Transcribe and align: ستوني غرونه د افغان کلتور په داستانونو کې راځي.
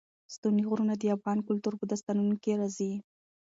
ستوني 0.33 0.63
غرونه 0.69 0.93
د 0.97 1.03
افغان 1.17 1.39
کلتور 1.47 1.73
په 1.77 1.85
داستانونو 1.91 2.35
کې 2.43 2.51
راځي. 2.61 2.93